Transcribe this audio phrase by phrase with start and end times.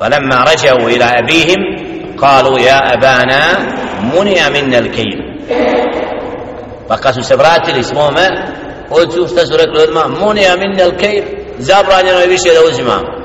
[0.00, 1.58] فلما رجعوا إلى أبيهم
[2.18, 3.40] قالوا يا أبانا
[4.14, 5.18] منع منا الكيل
[6.88, 8.28] فقاسوا سبرات الاسمومة
[8.90, 11.24] قلتوا استسوا لك الأدماء منع منا الكيل
[11.60, 13.20] zabranjeno je više da uzimam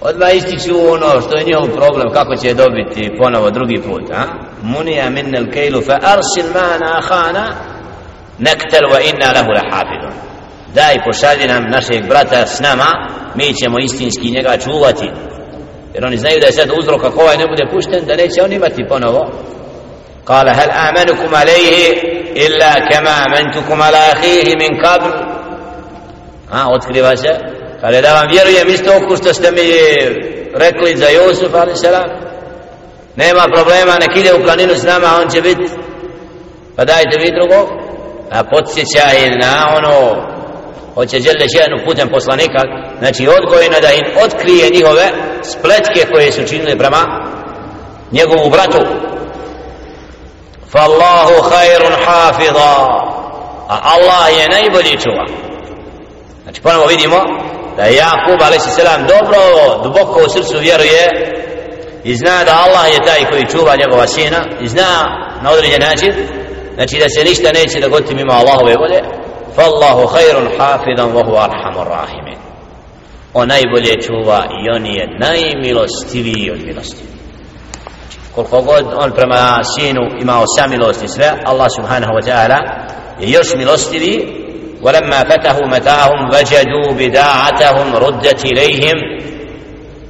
[0.00, 4.24] odmah ističu ono što je njihov problem kako će dobiti ponovo drugi put a?
[4.62, 7.52] munija minna kejlu fa arsil mana ahana
[8.38, 10.12] nektel wa inna lahu lahafidun
[10.74, 15.10] daj pošalji nam našeg brata s nama mi ćemo istinski njega čuvati
[15.94, 18.52] jer oni znaju da je sad uzrok ako ovaj ne bude pušten da neće on
[18.52, 19.30] imati ponovo
[20.26, 21.92] قال هل آمنكم عليه
[22.46, 25.12] إلا كما آمنتكم على أخيه من قبل
[26.52, 27.38] ها otkriva se
[27.80, 29.60] kaže da vam vjerujem isto oko što ste mi
[30.54, 32.08] rekli za Jusuf ali selam
[33.16, 35.70] nema problema nek ide u planinu s nama on će biti
[36.76, 37.68] pa dajte vi drugo
[38.30, 40.26] a podsjećaj na ono
[40.94, 42.60] hoće žele ženu putem poslanika
[42.98, 45.10] znači odgojeno da im otkrije njihove
[45.43, 47.01] spletke koje su činile prema
[48.11, 48.79] njegovu bratu.
[50.71, 52.75] Fallahu khairun hafidha.
[53.69, 55.25] A Allah je najbolji čuva.
[56.43, 57.15] Znači ponovo vidimo
[57.77, 58.77] da je Jakub a.s.
[59.07, 59.39] dobro
[59.83, 61.03] duboko u srcu vjeruje
[62.03, 64.91] i zna da Allah je taj koji čuva njegova sina i zna
[65.41, 66.13] na određen način
[66.75, 69.01] znači da se ništa neće dogoditi mimo Allahove volje.
[69.55, 72.44] Fallahu khairun hafidan wa huwa arhamur rahimin
[73.34, 77.04] on najbolje čuva i on je najmilostiviji od milosti
[78.34, 82.58] koliko god on prema sinu imao samilost i sve Allah subhanahu wa ta'ala
[83.20, 84.40] je još milostiviji
[84.82, 88.98] ولما فتحوا متاعهم وجدوا بداعتهم ردت إليهم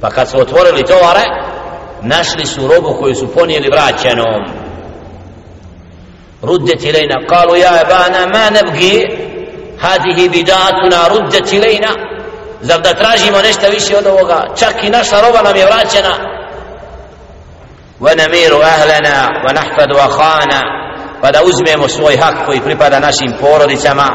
[0.01, 1.25] فقد سوتورili tovare
[2.01, 4.43] našli su robu koju su ponijeli vraćenom
[6.43, 9.07] ردت إلينا قالوا يا أبانا ما نبغي
[9.79, 12.04] هذه بداعتنا ردت إلينا
[12.61, 16.31] zar da tražimo nešto više od ovoga čak i naša roba nam je vraćena
[18.01, 20.61] ونمير أهلنا ونحفظ أخانا
[21.21, 24.07] pa da uzmemo svoj hak koji pripada našim porodicama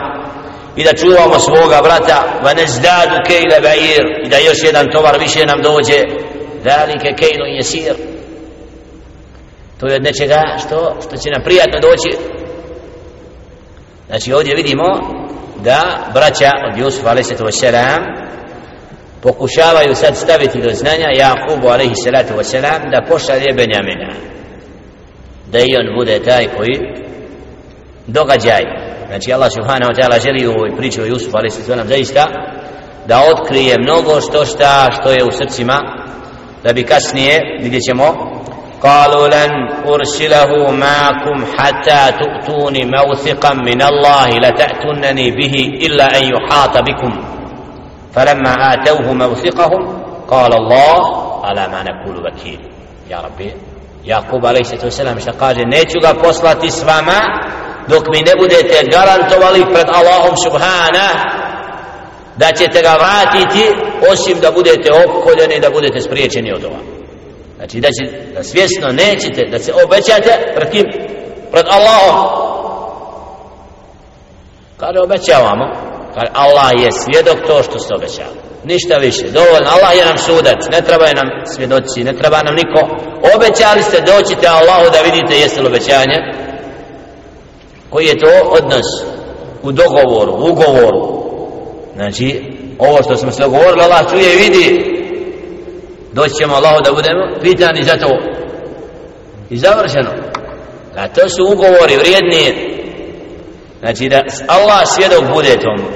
[0.77, 5.47] i da čuvamo svoga brata va nezdadu kejle ba'ir i da još jedan tovar više
[5.47, 6.03] nam dođe
[6.65, 7.95] dalike kejlu jesir
[9.81, 12.19] to je od nečega što, što će nam prijatno doći
[14.09, 14.85] znači ovdje vidimo
[15.64, 18.32] da braća od Jusuf wasalam
[19.22, 22.54] pokušavaju sad staviti do znanja Jakubu a.s.
[22.92, 24.14] da pošalje Benjamina
[25.52, 26.80] da i on bude taj koji
[28.08, 28.64] događaj
[29.08, 32.28] znači Allah subhanahu wa ta'ala želi u ovoj priči o Jusufu alaihissalatu wasalam zaista
[33.08, 35.78] da otkrije mnogo što šta što je u srcima
[36.64, 38.31] da bi kasnije vidjet ćemo
[38.83, 39.51] قالوا لن
[39.89, 45.55] أرسله معكم حتى تؤتوني موثقا من الله لتأتونني به
[45.87, 47.25] إلا أن يحاط بكم
[48.13, 51.01] فلما آتوه موثقهم قال الله
[51.45, 52.61] على ما نقول وكيل
[53.11, 53.53] يا ربي
[54.05, 57.21] يعقوب عليه الصلاة والسلام قال neću ga poslati s vama
[57.89, 61.09] dok mi ne budete garantovali pred Allahom subhana
[62.37, 63.65] da ćete ga vratiti
[64.13, 67.00] osim da budete opkoljeni da budete spriječeni od ova
[67.62, 70.84] znači da, će, da svjesno nećete da se obećate pred kim?
[71.52, 72.18] pred Allahom.
[74.78, 75.66] Kada obećavamo
[76.14, 80.62] kada Allah je svjedok to što ste obećali ništa više, dovoljno, Allah je nam sudac.
[80.72, 82.80] Ne treba nam svjedoci, ne treba nam niko.
[83.36, 86.18] Obećali ste doćite Allahu da vidite jeste li obećanje?
[87.90, 88.88] Koji je to odnos?
[89.64, 91.22] U dogovoru, u ugovoru.
[91.96, 92.44] Znači
[92.80, 95.01] ovo što smo se dogovorili Allah čuje i vidi
[96.13, 98.19] doći ćemo Allahu da budemo pitani za to
[99.51, 100.11] i završeno
[100.97, 102.77] a to su ugovori vrijedni
[103.81, 105.87] znači da Allah svjedok bude tom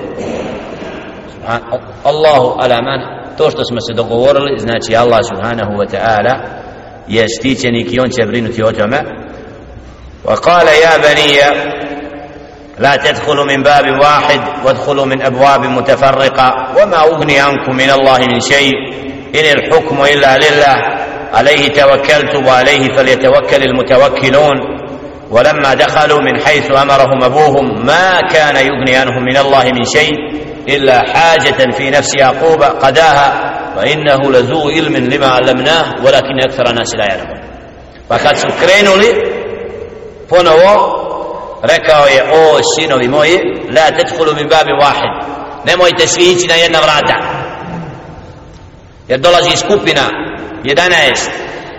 [2.04, 3.00] Allahu alaman
[3.38, 6.34] to što smo se dogovorili znači Allah subhanahu wa ta'ala
[7.08, 9.02] je stićenik i on će brinuti o tome
[10.24, 11.40] وقال يا بني
[12.78, 18.40] لا تدخلوا من باب واحد وادخلوا من ابواب متفرقه وما اغني عنكم من الله من
[18.40, 18.72] شيء
[19.39, 20.77] إن الحكم إلا لله
[21.33, 24.55] عليه توكلت وعليه فليتوكل المتوكلون.
[25.31, 30.13] ولما دخلوا من حيث أمرهم أبوهم ما كان يغني عنهم من الله من شيء
[30.69, 37.05] إلا حاجة في نفس يعقوب قداها وانه لذو علم لما علمناه ولكن أكثر الناس لا
[37.05, 37.39] يعلمون.
[38.09, 39.35] فقد سكرينوا لي
[40.29, 40.73] ponovo
[41.63, 43.39] rekao je o sinovi moji
[43.69, 45.11] la tadkhulu min babi wahid
[45.65, 46.07] nemojte
[49.07, 50.01] jer dolazi skupina
[50.63, 51.29] 11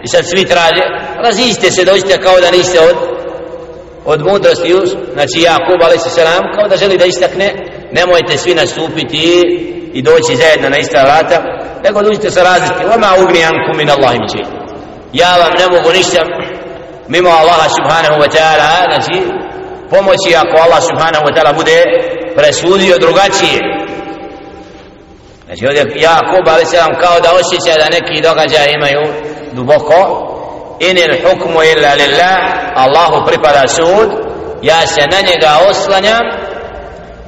[0.05, 0.82] i sad svi traže
[1.23, 2.96] raziste se dođite kao da niste od
[4.05, 4.75] od mudrosti
[5.14, 6.17] znači Jakub a.s.
[6.58, 7.55] kao da želi da istakne
[7.93, 9.43] nemojte svi nastupiti
[9.93, 11.43] i doći zajedno na ista vrata
[11.84, 14.43] nego dođite se različiti vama ugni anku min Allahim mi
[15.12, 16.23] ja vam ne mogu ništa
[17.08, 19.17] mimo Allaha subhanahu wa ta'ala znači
[19.90, 21.82] pomoći ako Allah subhanahu wa ta'ala bude
[22.37, 23.75] presudio drugačije
[25.46, 29.02] znači ovdje Jakub ali se vam kao da osjeća da neki događaj imaju
[29.52, 29.98] duboko.
[30.81, 32.38] Inil hukmu illa lillah
[32.75, 34.10] Allahu pripada sud.
[34.62, 36.25] Ja se na njega oslanjam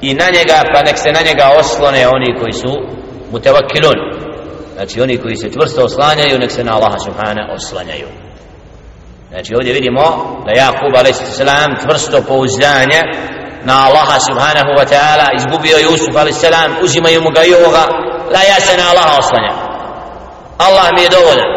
[0.00, 2.72] i na njega pa nek se na njega oslone oni koji su
[3.32, 3.98] mutavakilun
[4.74, 8.08] znači oni koji se čvrsto oslanjaju nek se na Allaha subhana oslanjaju.
[9.30, 10.04] Znači ovdje vidimo
[10.46, 11.40] da Jakub a.s.
[11.82, 13.00] tvrsto pouzdanje
[13.68, 16.42] na Allaha subhanahu wa ta'ala izgubio Jusuf a.s.
[16.82, 17.84] uzimaju mu ga i ovoga
[18.34, 19.56] la ja se na Allaha oslanjam.
[20.66, 21.50] Allah mi je dovoljan.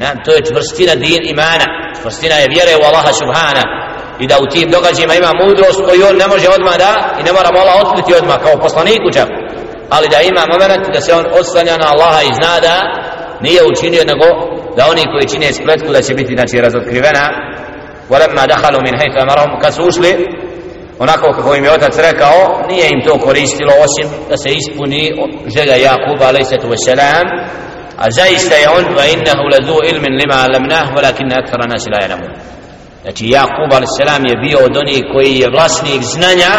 [0.00, 1.66] Nam, to je čvrstina din imana.
[2.00, 3.70] Čvrstina je vjere u Allaha subhanahu
[4.22, 7.32] i da u tim događajima ima mudrost koju on ne može odmah da i ne
[7.32, 9.28] mora Allah otkriti odmah kao poslaniku čak.
[9.94, 12.74] Ali da ima moment da se on oslanja na Allaha i zna da
[13.46, 14.26] nije učinio nego
[14.76, 17.24] da oni koji čine spletku da će biti znači razotkrivena
[18.12, 19.72] ولما دخلوا من حيث أمرهم kad
[20.98, 25.12] onako kako im je otac rekao nije im to koristilo osim da se ispuni
[25.54, 27.26] želja Jakuba alaihissalatu vesselam.
[27.98, 32.32] A zaista je on va innahu lazu ilmin lima alamnah walakin akthara nas la ya'lamun.
[33.02, 36.52] Znači Jakub alaihissalam je bio od onih koji je vlasnik znanja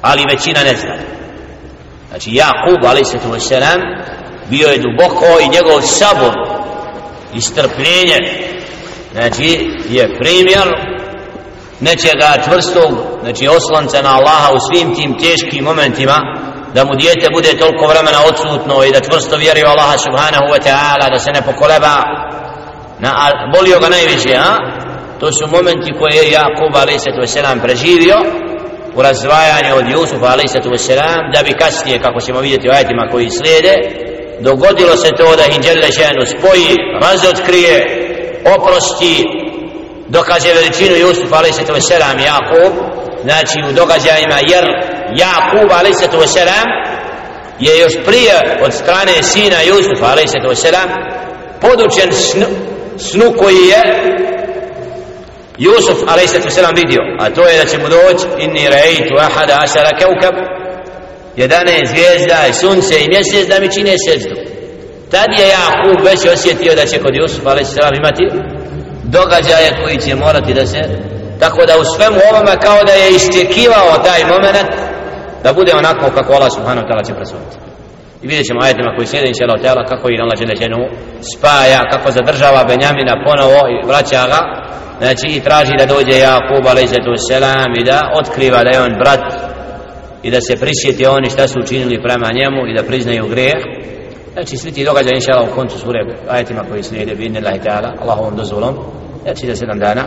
[0.00, 0.96] ali većina ne zna.
[2.08, 3.80] Znači Jakub alaihissalatu vesselam
[4.50, 6.34] bio je duboko i njegov sabor
[7.34, 8.18] i strpljenje
[9.18, 10.68] znači je primjer
[11.80, 12.92] nečega čvrstog
[13.22, 16.18] znači oslonca na Allaha u svim tim teškim momentima
[16.74, 20.60] da mu dijete bude toliko vremena odsutno i da čvrsto vjeruje u Allaha subhanahu wa
[20.66, 21.94] ta'ala da se ne pokoleba
[23.02, 24.52] na, a bolio ga najviše a?
[25.20, 27.36] to su momenti koje je Jakub a.s.
[27.62, 28.16] preživio
[28.94, 30.88] u razdvajanju od Jusufa a.s.
[31.34, 33.74] da bi kasnije kako ćemo vidjeti u ajetima koji slijede
[34.40, 36.70] dogodilo se to da ih Đele ženu spoji,
[37.02, 37.74] razotkrije,
[38.44, 39.24] oprosti,
[40.08, 41.90] dokaže veličinu Jusuf a.s.
[42.24, 42.72] Jakub,
[43.22, 44.64] znači u događajima, jer
[45.16, 46.36] Jakub a.s.
[47.58, 50.66] je još prije od strane sina Jusuf a.s.
[51.60, 52.46] podučen snu,
[52.98, 53.82] snu koji je
[55.58, 56.58] Jusuf a.s.
[56.74, 60.34] vidio, a to je da će mu doći inni rejtu ahada asara keukab,
[61.36, 64.57] 11 zvijezda i sunce i mjesec da mi čine seždu
[65.10, 67.76] tad je Jakub već osjetio da će kod Jusuf a.s.
[68.00, 68.24] imati
[69.04, 70.80] događaje koji će morati da se
[71.40, 74.70] tako da u svemu ovome kao da je istekivao taj moment
[75.44, 77.56] da bude onako kako Allah subhanahu ta'ala će presuditi
[78.22, 80.80] i vidjet ćemo ajetima koji slijede inša Allah ta'ala kako i Allah ženu
[81.34, 84.40] spaja kako zadržava Benjamina ponovo i vraća ga
[84.98, 86.92] znači i traži da dođe Jakub a.s.
[87.80, 89.24] i da otkriva da je on brat
[90.22, 93.60] i da se prisjeti oni šta su učinili prema njemu i da priznaju grijeh
[94.38, 97.60] znači svi ti događaj inša Allah u koncu sure ajetima koji slijede bi inne Allahi
[97.60, 98.74] ta'ala Allahovom dozvolom
[99.22, 100.04] znači za sedam dana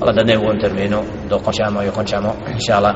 [0.00, 0.98] Allah da ne u ovom terminu
[1.28, 2.94] dokončamo i okončamo inša Allah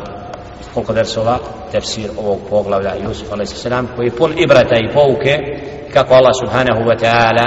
[0.75, 1.39] koliko versova
[1.73, 3.67] tefsir ovog poglavlja Jusuf a.s.
[3.97, 5.39] koji je pun ibrata i pouke
[5.93, 7.47] kako Allah subhanahu wa ta'ala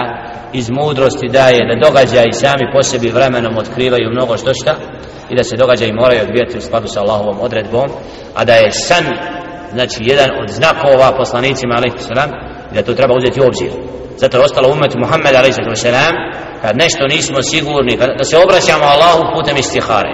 [0.54, 4.76] iz mudrosti daje da događaj sami po sebi vremenom otkrivaju mnogo što šta
[5.30, 7.90] i da se događaji moraju odvijati u skladu sa Allahovom odredbom
[8.36, 9.06] a da je san
[9.72, 13.72] znači jedan od znakova poslanicima alaihi salam da to treba uzeti u obzir.
[14.18, 15.58] Zato je ostalo umet Muhammed a.s.
[16.62, 20.14] kad nešto nismo sigurni kad, da se obraćamo Allahu putem istihare.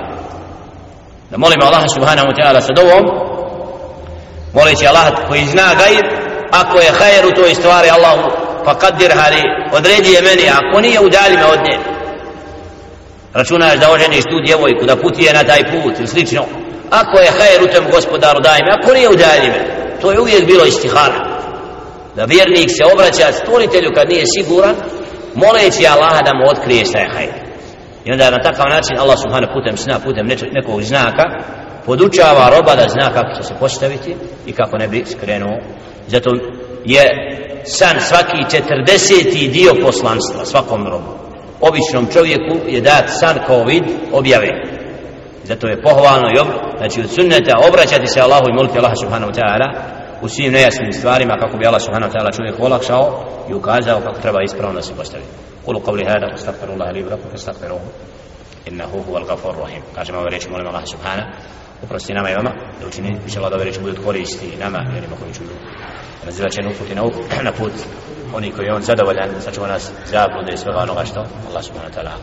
[1.32, 3.04] Da molimo Allaha subhanahu ta'ala sa dovom
[4.54, 6.06] moleći Allah koji zna gajib
[6.52, 8.30] ako je hajer u toj stvari Allahu
[8.66, 11.78] pa kadir hali odredi je meni ako nije udali me od nje.
[13.34, 16.44] Računaš da oženiš tu djevojku da putuje na taj put ili slično.
[16.90, 19.60] Ako je hajer u tom gospodaru daj me ako nije udali me.
[20.02, 21.27] To je uvijek bilo istihara
[22.18, 24.76] da vjernik se obraća stvoritelju kad nije siguran
[25.44, 27.40] moleći Allaha da mu otkrije šta je hajer
[28.06, 30.26] i onda na takav način Allah subhanahu putem sna putem
[30.58, 31.24] nekog znaka
[31.86, 35.58] podučava roba da zna kako će se postaviti i kako ne bi skrenuo.
[36.08, 36.30] Zato
[36.86, 37.04] je
[37.66, 39.52] san svaki 40.
[39.52, 41.12] dio poslanstva svakom robu.
[41.62, 44.48] Običnom čovjeku je dat san kao vid objave.
[45.44, 46.48] Zato je pohvalno i ob...
[46.78, 51.38] znači od sunneta obraćati se Allahu i moliti Allaha subhanahu ta'ala u svim nejasnim stvarima
[51.40, 54.96] kako bi Allah subhanahu wa ta'ala čovjek olakšao i ukazao kako treba ispravno da se
[54.96, 55.30] postaviti.
[55.66, 57.78] Kulu qavli hada, ustakfiru Allah li ibraku, ustakfiru
[58.66, 59.82] innahu huval gafur rahim.
[59.96, 61.24] Kažem ove reči, molim Allah subhana,
[61.84, 64.98] uprosti nama i vama, da učini, više Allah da ove reči budu koristi nama i
[64.98, 65.50] onima koji čuju.
[66.26, 67.02] Razila će nuput i na,
[67.50, 67.74] na put,
[68.36, 71.98] oni koji je on zadovoljan, sačuva nas zabude i svega onoga što Allah subhanahu wa
[71.98, 72.14] ta'ala.